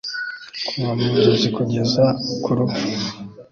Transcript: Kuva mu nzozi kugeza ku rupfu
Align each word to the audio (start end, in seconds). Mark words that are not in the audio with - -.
Kuva 0.67 0.91
mu 0.99 1.07
nzozi 1.17 1.47
kugeza 1.57 2.03
ku 2.43 2.49
rupfu 2.57 2.89